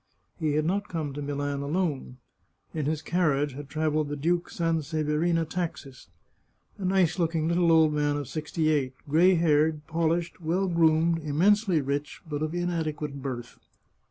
He 0.39 0.53
had 0.53 0.65
not 0.65 0.87
come 0.89 1.13
to 1.13 1.21
Milan 1.21 1.61
alone. 1.61 2.17
In 2.73 2.87
his 2.87 3.03
carriage 3.03 3.53
had 3.53 3.69
travelled 3.69 4.09
the 4.09 4.15
Duke 4.15 4.49
Sanseverina 4.49 5.47
Taxis— 5.47 6.07
a 6.79 6.85
nice 6.85 7.19
looking 7.19 7.47
little 7.47 7.71
old 7.71 7.93
man 7.93 8.17
of 8.17 8.27
sixty 8.27 8.69
eight, 8.71 8.93
gray 9.07 9.35
haired, 9.35 9.85
polished, 9.85 10.41
well 10.41 10.67
groomed, 10.67 11.19
immensely 11.19 11.81
rich, 11.81 12.19
but 12.27 12.41
of 12.41 12.55
inadequate 12.55 13.21
birth. 13.21 13.59